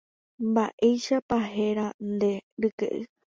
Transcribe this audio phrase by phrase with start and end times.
[0.49, 3.01] Mba'éichapa héra nde ryke'y.